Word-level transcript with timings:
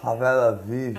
Favela 0.00 0.52
vive. 0.64 0.96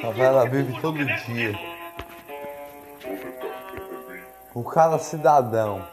Favela 0.00 0.48
vive 0.48 0.80
todo 0.80 0.96
dia. 1.04 1.52
Por 4.54 4.72
cada 4.72 4.98
cidadão. 4.98 5.86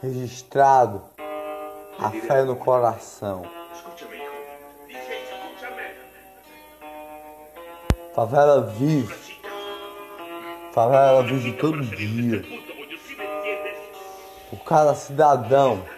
Registrado 0.00 1.02
a 1.98 2.10
fé 2.10 2.44
no 2.44 2.54
coração. 2.54 3.42
Favela 8.14 8.60
vive. 8.62 9.40
Favela 10.72 11.22
vive 11.24 11.52
todo 11.54 11.82
dia. 11.82 12.65
Por 14.50 14.58
cada 14.64 14.94
cidadão. 14.94 15.82
A. 15.92 15.96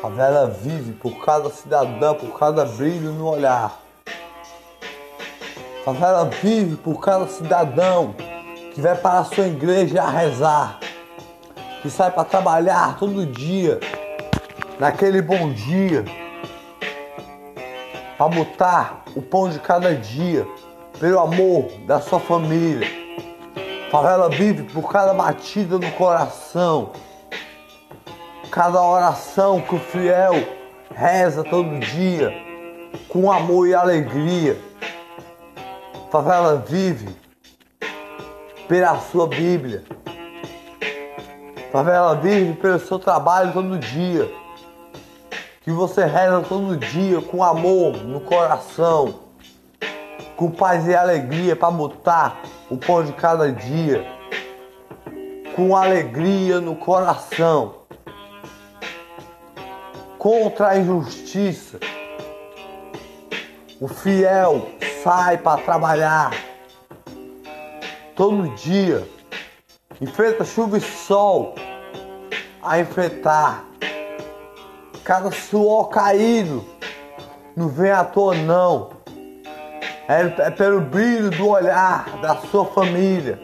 Favela 0.00 0.46
vive 0.46 0.92
por 0.92 1.24
cada 1.24 1.50
cidadão, 1.50 2.14
por 2.14 2.38
cada 2.38 2.64
brilho 2.64 3.12
no 3.12 3.28
olhar. 3.28 3.78
Favela 5.84 6.24
vive 6.42 6.76
por 6.76 7.00
cada 7.00 7.26
cidadão 7.26 8.14
que 8.72 8.80
vai 8.80 8.96
para 8.96 9.20
a 9.20 9.24
sua 9.24 9.46
igreja 9.46 10.02
a 10.02 10.08
rezar, 10.08 10.80
que 11.82 11.90
sai 11.90 12.10
para 12.10 12.24
trabalhar 12.24 12.98
todo 12.98 13.26
dia, 13.26 13.78
naquele 14.78 15.20
bom 15.20 15.52
dia, 15.52 16.04
para 18.16 18.28
botar 18.28 19.02
o 19.14 19.20
pão 19.20 19.50
de 19.50 19.58
cada 19.58 19.94
dia, 19.94 20.46
pelo 21.00 21.18
amor 21.18 21.72
da 21.86 21.98
sua 21.98 22.20
família. 22.20 22.86
Favela 23.90 24.28
vive 24.28 24.64
por 24.64 24.92
cada 24.92 25.14
batida 25.14 25.78
no 25.78 25.90
coração, 25.92 26.92
cada 28.50 28.80
oração 28.82 29.62
que 29.62 29.74
o 29.74 29.80
fiel 29.80 30.34
reza 30.94 31.42
todo 31.42 31.80
dia, 31.80 32.30
com 33.08 33.32
amor 33.32 33.66
e 33.66 33.74
alegria. 33.74 34.56
Favela 36.10 36.56
vive 36.56 37.08
pela 38.68 38.98
sua 38.98 39.26
Bíblia. 39.26 39.82
Favela 41.72 42.14
vive 42.16 42.52
pelo 42.54 42.78
seu 42.78 42.98
trabalho 42.98 43.52
todo 43.52 43.78
dia. 43.78 44.30
Que 45.62 45.70
você 45.72 46.04
reza 46.04 46.44
todo 46.46 46.76
dia 46.76 47.20
com 47.22 47.42
amor 47.42 47.96
no 48.04 48.20
coração, 48.20 49.29
com 50.40 50.50
paz 50.50 50.88
e 50.88 50.94
alegria 50.94 51.54
para 51.54 51.70
botar 51.70 52.40
o 52.70 52.78
pão 52.78 53.04
de 53.04 53.12
cada 53.12 53.52
dia, 53.52 54.06
com 55.54 55.76
alegria 55.76 56.62
no 56.62 56.74
coração 56.74 57.74
contra 60.16 60.68
a 60.68 60.78
injustiça. 60.78 61.78
O 63.78 63.86
fiel 63.86 64.66
sai 65.04 65.36
para 65.36 65.60
trabalhar 65.60 66.30
todo 68.16 68.48
dia, 68.54 69.06
enfrenta 70.00 70.42
chuva 70.42 70.78
e 70.78 70.80
sol 70.80 71.54
a 72.62 72.80
enfrentar. 72.80 73.66
Cada 75.04 75.30
suor 75.30 75.90
caído 75.90 76.64
não 77.54 77.68
vem 77.68 77.90
à 77.90 78.02
toa 78.04 78.34
não. 78.34 78.99
É, 80.10 80.48
é 80.48 80.50
pelo 80.50 80.80
brilho 80.80 81.30
do 81.30 81.50
olhar 81.50 82.18
da 82.20 82.34
sua 82.34 82.64
família, 82.64 83.38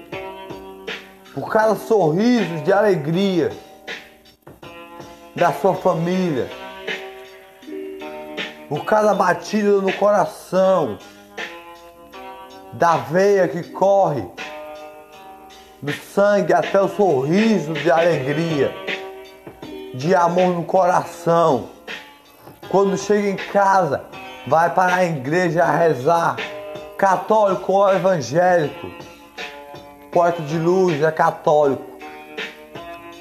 por 1.32 1.48
cada 1.48 1.76
sorriso 1.76 2.56
de 2.64 2.72
alegria 2.72 3.52
da 5.36 5.52
sua 5.52 5.76
família, 5.76 6.50
por 8.68 8.84
cada 8.84 9.14
batida 9.14 9.80
no 9.80 9.92
coração, 9.92 10.98
da 12.72 12.96
veia 12.96 13.46
que 13.46 13.62
corre, 13.70 14.26
do 15.80 15.92
sangue 15.92 16.52
até 16.52 16.80
o 16.80 16.88
sorriso 16.88 17.74
de 17.74 17.92
alegria, 17.92 18.74
de 19.94 20.16
amor 20.16 20.48
no 20.48 20.64
coração. 20.64 21.68
Quando 22.68 22.98
chega 22.98 23.28
em 23.28 23.36
casa, 23.36 24.04
vai 24.48 24.74
para 24.74 24.96
a 24.96 25.04
igreja 25.04 25.64
rezar, 25.64 26.36
católico 26.96 27.72
ou 27.72 27.92
evangélico, 27.92 28.90
porta 30.10 30.40
de 30.42 30.58
luz 30.58 31.02
é 31.02 31.12
católico, 31.12 31.84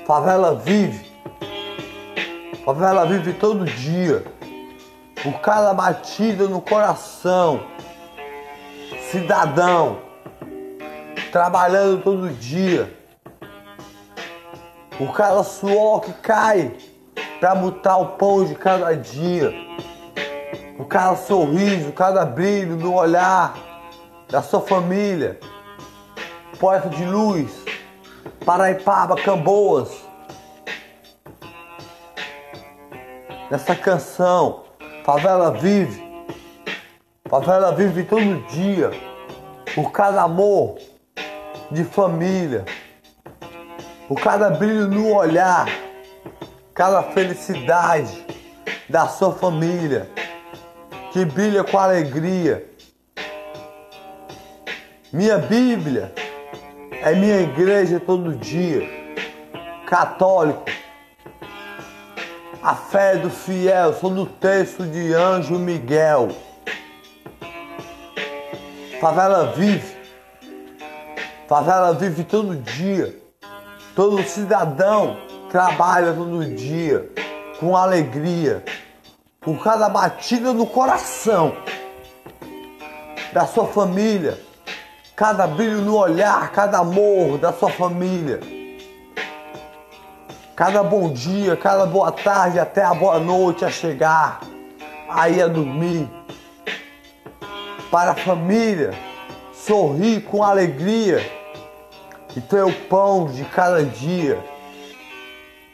favela 0.06 0.56
vive. 0.56 1.14
Favela 2.64 3.06
vive 3.06 3.34
todo 3.34 3.66
dia, 3.66 4.24
por 5.22 5.34
cada 5.42 5.74
batida 5.74 6.48
no 6.48 6.62
coração. 6.62 7.62
Cidadão, 9.12 10.00
trabalhando 11.32 12.02
todo 12.02 12.30
dia, 12.30 12.92
por 14.98 15.14
cada 15.14 15.44
suor 15.44 16.02
que 16.02 16.14
cai 16.14 16.74
para 17.40 17.54
botar 17.54 17.98
o 17.98 18.06
pão 18.18 18.46
de 18.46 18.56
cada 18.56 18.96
dia, 18.96 19.54
por 20.78 20.88
cada 20.88 21.16
sorriso, 21.16 21.92
cada 21.92 22.26
brilho 22.26 22.76
no 22.78 22.96
olhar 22.96 23.65
da 24.36 24.42
sua 24.42 24.60
família. 24.60 25.40
Porta 26.60 26.90
de 26.90 27.06
luz, 27.06 27.50
Paraipaba, 28.46 29.16
Camboas. 29.16 30.04
nessa 33.50 33.74
canção. 33.74 34.66
Favela 35.06 35.52
vive. 35.52 36.04
Favela 37.30 37.72
vive 37.74 38.04
todo 38.04 38.46
dia. 38.48 38.92
Por 39.74 39.94
cada 39.94 40.24
amor 40.24 40.80
de 41.72 41.86
família. 41.86 42.66
Por 44.06 44.20
cada 44.20 44.50
brilho 44.50 44.90
no 44.90 45.16
olhar. 45.16 45.66
Cada 46.74 47.04
felicidade 47.04 48.26
da 48.90 49.08
sua 49.08 49.32
família. 49.32 50.10
Que 51.14 51.24
brilha 51.24 51.64
com 51.64 51.78
alegria. 51.78 52.75
Minha 55.16 55.38
Bíblia 55.38 56.14
é 56.92 57.16
minha 57.16 57.40
igreja 57.40 58.02
todo 58.02 58.36
dia. 58.36 58.82
Católico 59.88 60.66
a 62.62 62.76
fé 62.76 63.16
do 63.16 63.30
fiel, 63.30 63.94
sou 63.94 64.10
do 64.10 64.26
texto 64.26 64.84
de 64.84 65.14
Anjo 65.14 65.58
Miguel. 65.58 66.28
Favela 69.00 69.54
vive. 69.54 69.96
Favela 71.48 71.94
vive 71.94 72.26
todo 72.26 72.54
dia. 72.54 73.18
Todo 73.96 74.22
cidadão 74.22 75.16
trabalha 75.50 76.12
todo 76.12 76.44
dia 76.44 77.10
com 77.62 77.78
alegria. 77.78 78.66
Por 79.40 79.64
cada 79.64 79.88
batida 79.88 80.52
no 80.52 80.68
coração 80.68 81.56
da 83.32 83.48
sua 83.48 83.66
família. 83.68 84.45
Cada 85.16 85.48
brilho 85.48 85.82
no 85.82 85.98
olhar, 85.98 86.52
cada 86.52 86.80
amor 86.80 87.38
da 87.38 87.54
sua 87.54 87.70
família 87.70 88.40
cada 90.56 90.82
bom 90.82 91.12
dia, 91.12 91.58
cada 91.58 91.86
boa 91.86 92.14
tarde, 92.14 92.58
até 92.58 92.82
a 92.82 92.94
boa 92.94 93.20
noite 93.20 93.66
a 93.66 93.70
chegar, 93.70 94.40
aí 95.10 95.42
a 95.42 95.48
dormir. 95.48 96.10
Para 97.92 98.12
a 98.12 98.16
família, 98.16 98.94
sorrir 99.54 100.22
com 100.22 100.42
alegria 100.42 101.20
e 102.36 102.42
ter 102.42 102.64
o 102.64 102.74
pão 102.88 103.28
de 103.28 103.44
cada 103.44 103.84
dia. 103.84 104.42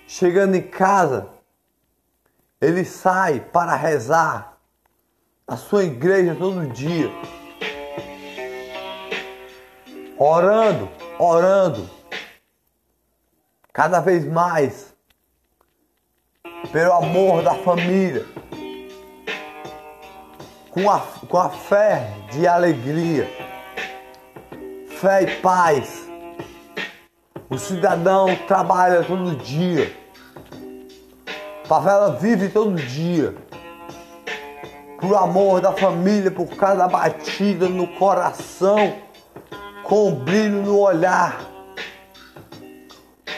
Chegando 0.07 0.56
em 0.56 0.63
casa, 0.63 1.27
ele 2.60 2.83
sai 2.83 3.39
para 3.39 3.75
rezar 3.75 4.57
a 5.48 5.56
sua 5.56 5.83
igreja 5.83 6.36
todo 6.36 6.68
dia. 6.74 7.12
Orando, 10.23 10.88
orando. 11.18 11.89
Cada 13.73 14.00
vez 14.00 14.23
mais. 14.23 14.94
Pelo 16.71 16.94
amor 16.94 17.41
da 17.41 17.56
família, 17.56 18.23
com 20.69 20.91
a, 20.91 21.00
com 21.27 21.38
a 21.39 21.50
fé 21.50 22.13
de 22.31 22.45
alegria, 22.45 23.27
fé 25.00 25.23
e 25.23 25.35
paz. 25.38 26.07
O 27.50 27.57
cidadão 27.57 28.35
trabalha 28.47 29.03
todo 29.03 29.35
dia, 29.38 29.91
favela 31.65 32.13
vive 32.13 32.47
todo 32.50 32.75
dia, 32.75 33.33
por 35.00 35.15
amor 35.15 35.62
da 35.62 35.71
família, 35.71 36.29
por 36.29 36.45
cada 36.56 36.88
batida 36.88 37.67
no 37.67 37.88
coração, 37.95 39.09
com 39.91 40.07
o 40.07 40.11
brilho 40.11 40.61
no 40.61 40.79
olhar, 40.79 41.41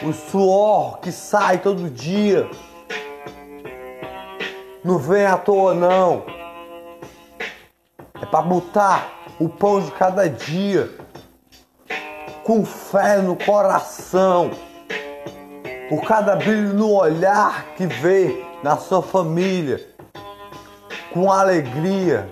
o 0.04 0.12
suor 0.12 1.00
que 1.00 1.10
sai 1.10 1.58
todo 1.58 1.90
dia. 1.90 2.48
Não 4.84 4.96
vem 4.96 5.26
à 5.26 5.36
toa 5.36 5.74
não. 5.74 6.24
É 8.22 8.24
para 8.24 8.42
botar 8.42 9.10
o 9.40 9.48
pão 9.48 9.80
de 9.80 9.90
cada 9.90 10.28
dia. 10.28 10.88
Com 12.44 12.64
fé 12.64 13.18
no 13.18 13.34
coração, 13.34 14.52
por 15.88 16.02
cada 16.02 16.36
brilho 16.36 16.72
no 16.72 16.92
olhar 16.92 17.64
que 17.76 17.84
vê 17.84 18.46
na 18.62 18.76
sua 18.76 19.02
família. 19.02 19.84
Com 21.12 21.32
alegria, 21.32 22.28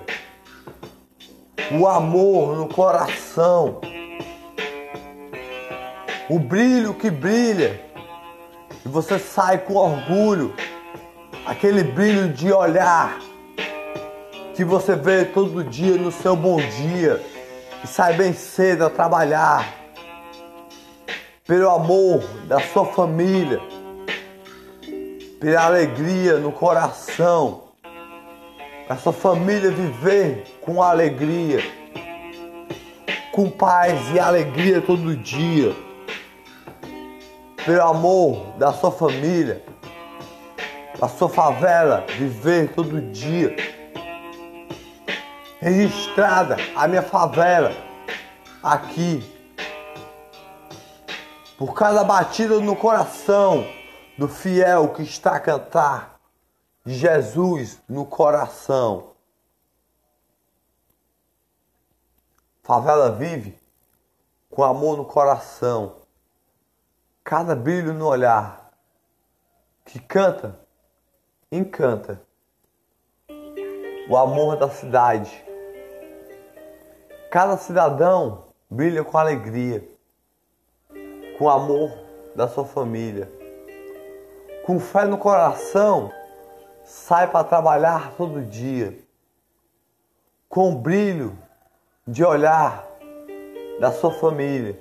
o 1.72 1.88
amor 1.88 2.56
no 2.56 2.68
coração, 2.68 3.80
o 6.32 6.38
brilho 6.38 6.94
que 6.94 7.10
brilha, 7.10 7.78
e 8.86 8.88
você 8.88 9.18
sai 9.18 9.58
com 9.58 9.74
orgulho, 9.74 10.54
aquele 11.44 11.84
brilho 11.84 12.32
de 12.32 12.50
olhar 12.50 13.18
que 14.54 14.64
você 14.64 14.96
vê 14.96 15.26
todo 15.26 15.62
dia 15.62 15.94
no 15.98 16.10
seu 16.10 16.34
bom 16.34 16.56
dia. 16.56 17.20
E 17.84 17.86
sai 17.86 18.14
bem 18.14 18.32
cedo 18.32 18.86
a 18.86 18.88
trabalhar. 18.88 19.74
Pelo 21.46 21.68
amor 21.68 22.22
da 22.46 22.60
sua 22.60 22.86
família, 22.86 23.60
pela 25.38 25.66
alegria 25.66 26.38
no 26.38 26.50
coração. 26.50 27.64
A 28.88 28.96
sua 28.96 29.12
família 29.12 29.70
viver 29.70 30.44
com 30.62 30.82
alegria, 30.82 31.60
com 33.32 33.50
paz 33.50 34.00
e 34.14 34.18
alegria 34.18 34.80
todo 34.80 35.14
dia, 35.14 35.91
pelo 37.64 37.82
amor 37.82 38.52
da 38.58 38.72
sua 38.72 38.90
família, 38.90 39.64
a 41.00 41.08
sua 41.08 41.28
favela 41.28 42.04
viver 42.18 42.74
todo 42.74 43.00
dia, 43.00 43.54
registrada 45.60 46.56
a 46.74 46.88
minha 46.88 47.02
favela 47.02 47.72
aqui, 48.62 49.22
por 51.56 51.74
cada 51.74 52.02
batida 52.02 52.58
no 52.58 52.74
coração 52.74 53.64
do 54.18 54.26
fiel 54.28 54.88
que 54.88 55.02
está 55.02 55.36
a 55.36 55.40
cantar 55.40 56.20
de 56.84 56.94
Jesus 56.94 57.80
no 57.88 58.04
coração. 58.04 59.12
Favela 62.64 63.12
vive 63.12 63.56
com 64.50 64.64
amor 64.64 64.96
no 64.96 65.04
coração, 65.04 66.01
cada 67.24 67.54
brilho 67.54 67.92
no 67.92 68.06
olhar, 68.06 68.70
que 69.84 70.00
canta, 70.00 70.58
encanta 71.50 72.20
o 74.08 74.16
amor 74.16 74.56
da 74.56 74.68
cidade. 74.68 75.44
Cada 77.30 77.56
cidadão 77.56 78.46
brilha 78.68 79.04
com 79.04 79.16
alegria, 79.16 79.88
com 81.38 81.48
amor 81.48 81.90
da 82.34 82.48
sua 82.48 82.64
família, 82.64 83.30
com 84.66 84.78
fé 84.80 85.04
no 85.04 85.16
coração 85.16 86.10
sai 86.84 87.30
para 87.30 87.44
trabalhar 87.44 88.12
todo 88.16 88.42
dia, 88.42 88.98
com 90.48 90.74
brilho 90.74 91.38
de 92.06 92.24
olhar 92.24 92.86
da 93.80 93.92
sua 93.92 94.12
família, 94.12 94.78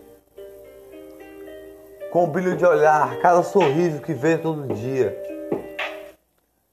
com 2.11 2.25
o 2.25 2.27
brilho 2.27 2.57
de 2.57 2.65
olhar, 2.65 3.19
cada 3.19 3.41
sorriso 3.41 4.01
que 4.01 4.13
vê 4.13 4.37
todo 4.37 4.73
dia, 4.75 5.17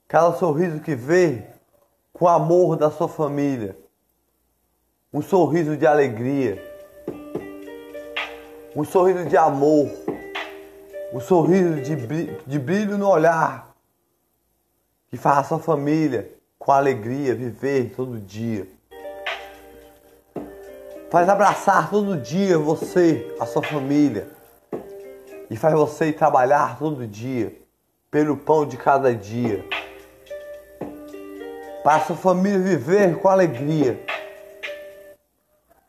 cada 0.09 0.37
sorriso 0.37 0.81
que 0.81 0.97
vê 0.97 1.45
com 2.13 2.25
o 2.25 2.29
amor 2.29 2.77
da 2.77 2.91
sua 2.91 3.09
família, 3.09 3.79
um 5.15 5.23
sorriso 5.23 5.77
de 5.77 5.87
alegria, 5.87 6.61
um 8.75 8.83
sorriso 8.83 9.27
de 9.27 9.37
amor, 9.37 9.89
um 11.13 11.21
sorriso 11.21 11.81
de 12.47 12.59
brilho 12.59 12.99
no 12.99 13.09
olhar. 13.09 13.69
Que 15.09 15.17
faz 15.17 15.39
a 15.39 15.45
sua 15.45 15.59
família 15.59 16.31
com 16.59 16.71
alegria 16.71 17.35
viver 17.35 17.95
todo 17.97 18.21
dia. 18.21 18.69
Faz 21.11 21.27
abraçar 21.29 21.89
todo 21.89 22.21
dia 22.21 22.59
você, 22.59 23.35
a 23.41 23.47
sua 23.47 23.63
família. 23.63 24.38
E 25.51 25.57
faz 25.57 25.75
você 25.75 26.13
trabalhar 26.13 26.79
todo 26.79 27.07
dia 27.07 27.57
pelo 28.11 28.37
pão 28.37 28.67
de 28.67 28.77
cada 28.77 29.15
dia. 29.15 29.65
Para 31.83 32.01
sua 32.01 32.17
família 32.17 32.59
viver 32.59 33.19
com 33.19 33.29
alegria, 33.29 33.99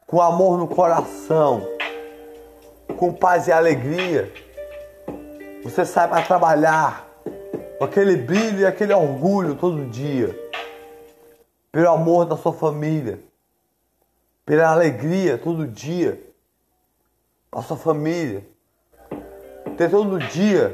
com 0.08 0.22
amor 0.22 0.58
no 0.58 0.68
coração, 0.68 1.68
com 2.98 3.14
paz 3.14 3.48
e 3.48 3.52
alegria. 3.52 4.32
Você 5.64 5.86
sai 5.86 6.08
para 6.08 6.26
trabalhar 6.26 7.06
com 7.78 7.84
aquele 7.84 8.16
brilho 8.16 8.60
e 8.60 8.66
aquele 8.66 8.94
orgulho 8.94 9.56
todo 9.56 9.86
dia, 9.86 10.38
pelo 11.72 11.90
amor 11.90 12.26
da 12.26 12.38
sua 12.38 12.54
família, 12.54 13.20
pela 14.46 14.70
alegria 14.70 15.38
todo 15.38 15.68
dia, 15.68 16.22
a 17.52 17.62
sua 17.62 17.78
família, 17.78 18.46
ter 19.80 19.90
todo 19.90 20.20
dia 20.20 20.74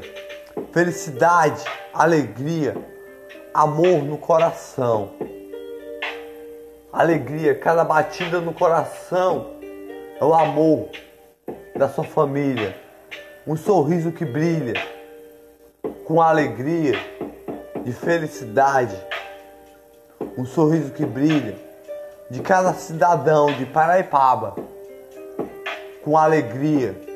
felicidade, 0.72 1.64
alegria, 1.94 2.76
amor 3.54 4.02
no 4.02 4.18
coração. 4.18 5.10
Alegria, 6.92 7.54
cada 7.54 7.84
batida 7.84 8.40
no 8.40 8.52
coração 8.52 9.52
é 10.20 10.24
o 10.24 10.34
amor 10.34 10.88
da 11.76 11.88
sua 11.88 12.02
família, 12.02 12.74
um 13.46 13.54
sorriso 13.54 14.10
que 14.10 14.24
brilha 14.24 14.74
com 16.04 16.20
alegria 16.20 16.98
e 17.84 17.92
felicidade, 17.92 18.96
um 20.36 20.44
sorriso 20.44 20.90
que 20.90 21.06
brilha 21.06 21.54
de 22.28 22.40
cada 22.40 22.74
cidadão 22.74 23.52
de 23.52 23.66
Paraipaba, 23.66 24.56
com 26.02 26.18
alegria, 26.18 27.15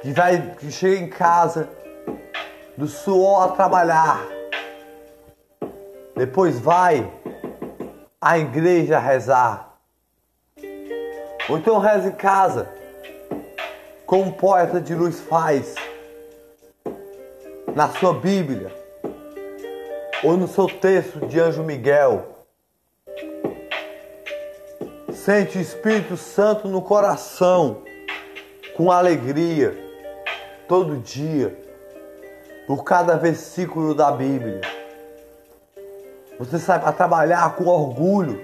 que 0.00 0.12
vai 0.12 0.54
que 0.58 0.70
chega 0.70 0.96
em 0.96 1.08
casa 1.08 1.68
do 2.76 2.86
suor 2.86 3.44
a 3.44 3.48
trabalhar, 3.48 4.20
depois 6.14 6.58
vai 6.58 7.10
à 8.20 8.38
igreja 8.38 8.98
rezar, 8.98 9.78
ou 11.48 11.58
então 11.58 11.78
reza 11.78 12.08
em 12.08 12.12
casa, 12.12 12.68
como 14.06 14.30
o 14.30 14.34
poeta 14.34 14.80
de 14.80 14.94
luz 14.94 15.20
faz 15.20 15.74
na 17.74 17.88
sua 17.88 18.14
Bíblia 18.14 18.72
ou 20.22 20.36
no 20.36 20.48
seu 20.48 20.66
texto 20.66 21.26
de 21.26 21.38
Anjo 21.38 21.62
Miguel. 21.62 22.26
Sente 25.12 25.58
o 25.58 25.60
Espírito 25.60 26.16
Santo 26.16 26.68
no 26.68 26.82
coração, 26.82 27.82
com 28.76 28.90
alegria, 28.90 29.87
todo 30.68 30.98
dia, 30.98 31.58
por 32.66 32.84
cada 32.84 33.16
versículo 33.16 33.94
da 33.94 34.12
Bíblia. 34.12 34.60
Você 36.38 36.58
sai 36.58 36.78
para 36.78 36.92
trabalhar 36.92 37.56
com 37.56 37.64
orgulho 37.66 38.40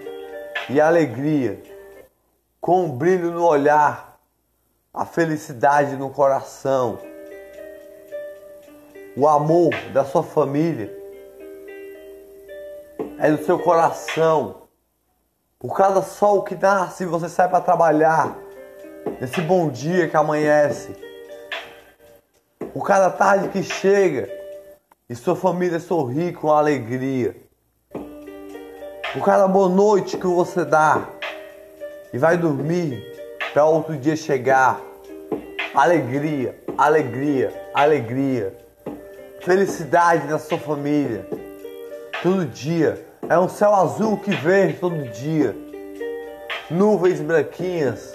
e 0.69 0.81
alegria, 0.81 1.63
com 2.61 2.87
um 2.87 2.91
brilho 2.91 3.31
no 3.31 3.47
olhar, 3.47 4.19
a 4.93 5.05
felicidade 5.05 5.97
no 5.97 6.11
coração 6.11 6.99
o 9.17 9.29
amor 9.29 9.73
da 9.93 10.05
sua 10.05 10.25
família 10.25 10.93
é 13.19 13.31
do 13.31 13.45
seu 13.45 13.59
coração. 13.61 14.63
Por 15.59 15.77
cada 15.77 16.03
sol 16.03 16.43
que 16.43 16.57
nasce, 16.57 17.07
você 17.07 17.29
sai 17.29 17.49
para 17.49 17.61
trabalhar. 17.61 18.37
Nesse 19.21 19.41
bom 19.41 19.69
dia 19.69 20.09
que 20.09 20.17
amanhece. 20.17 20.97
Por 22.75 22.87
cada 22.87 23.09
tarde 23.09 23.49
que 23.49 23.63
chega 23.63 24.29
e 25.09 25.15
sua 25.15 25.35
família 25.35 25.81
sorri 25.81 26.33
com 26.35 26.51
alegria. 26.53 27.35
Por 29.15 29.25
cada 29.25 29.49
boa 29.49 29.71
noite 29.71 30.19
que 30.19 30.27
você 30.27 30.65
dá 30.65 31.09
e 32.13 32.19
vai 32.19 32.37
dormir 32.37 33.03
para 33.55 33.65
outro 33.65 33.97
dia 33.97 34.17
chegar. 34.17 34.79
Alegria, 35.75 36.63
alegria, 36.77 37.71
alegria 37.73 38.65
felicidade 39.45 40.27
na 40.27 40.39
sua 40.39 40.59
família. 40.59 41.27
Todo 42.23 42.47
dia 42.47 43.05
É 43.27 43.39
um 43.39 43.49
céu 43.49 43.75
azul 43.75 44.19
que 44.19 44.31
vê 44.31 44.75
todo 44.75 45.09
dia. 45.09 45.57
Nuvens 46.71 47.21
branquinhas. 47.21 48.13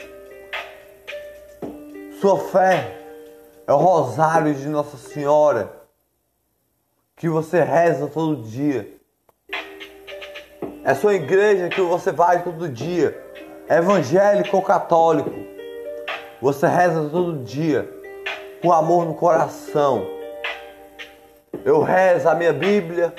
Sua 2.22 2.38
fé 2.38 2.99
é 3.70 3.72
o 3.72 3.78
rosário 3.78 4.56
de 4.56 4.68
Nossa 4.68 4.98
Senhora 4.98 5.72
que 7.16 7.30
você 7.30 7.62
reza 7.62 8.08
todo 8.08 8.42
dia. 8.42 8.98
É 10.84 10.96
sua 10.96 11.14
igreja 11.14 11.70
que 11.70 11.80
você 11.80 12.12
vai 12.12 12.42
todo 12.44 12.68
dia. 12.68 13.16
Evangélico 13.70 14.58
ou 14.58 14.64
católico. 14.64 15.30
Você 16.42 16.66
reza 16.66 17.10
todo 17.12 17.44
dia 17.44 17.88
com 18.60 18.74
amor 18.74 19.06
no 19.06 19.14
coração. 19.14 20.04
Eu 21.64 21.84
rezo 21.84 22.28
a 22.28 22.34
minha 22.34 22.54
Bíblia 22.54 23.14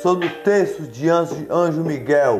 sobre 0.00 0.28
o 0.28 0.42
texto 0.44 0.82
de 0.82 1.08
Anjo 1.08 1.82
Miguel 1.82 2.38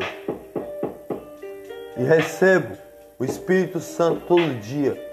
e 1.97 2.03
recebo 2.03 2.77
o 3.19 3.25
Espírito 3.25 3.81
Santo 3.81 4.21
todo 4.25 4.57
dia 4.61 5.10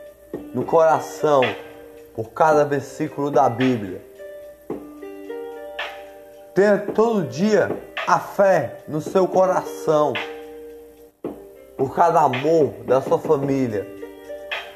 no 0.54 0.64
coração 0.64 1.42
por 2.14 2.30
cada 2.30 2.64
versículo 2.64 3.30
da 3.30 3.48
Bíblia. 3.48 4.02
Tenha 6.54 6.78
todo 6.78 7.24
dia 7.24 7.70
a 8.06 8.18
fé 8.18 8.78
no 8.88 9.00
seu 9.00 9.28
coração 9.28 10.12
por 11.76 11.94
cada 11.94 12.20
amor 12.20 12.72
da 12.84 13.00
sua 13.00 13.18
família. 13.18 13.86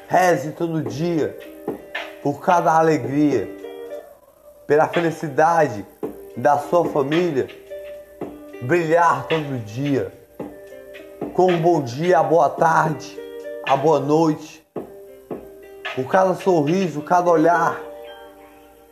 Reze 0.07 0.51
todo 0.51 0.81
dia 0.81 1.37
por 2.21 2.39
cada 2.39 2.77
alegria, 2.77 3.49
pela 4.65 4.87
felicidade 4.87 5.85
da 6.37 6.57
sua 6.57 6.85
família 6.85 7.47
brilhar 8.63 9.27
todo 9.27 9.59
dia. 9.65 10.11
Com 11.33 11.51
um 11.51 11.61
bom 11.61 11.81
dia, 11.81 12.19
a 12.19 12.23
boa 12.23 12.49
tarde, 12.49 13.17
a 13.67 13.75
boa 13.75 13.99
noite. 13.99 14.62
Por 15.95 16.05
cada 16.05 16.33
sorriso, 16.33 17.01
cada 17.03 17.29
olhar 17.29 17.79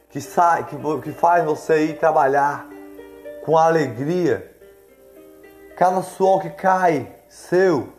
que, 0.10 0.22
sai, 0.22 0.66
que, 0.66 0.76
que 1.02 1.12
faz 1.12 1.44
você 1.44 1.86
ir 1.86 1.98
trabalhar 1.98 2.68
com 3.44 3.58
alegria. 3.58 4.56
Cada 5.76 6.04
suor 6.04 6.42
que 6.42 6.50
cai, 6.52 7.16
seu, 7.28 7.92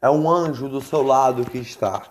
é 0.00 0.08
um 0.08 0.30
anjo 0.30 0.68
do 0.68 0.80
seu 0.80 1.02
lado 1.02 1.44
que 1.44 1.58
está. 1.58 2.02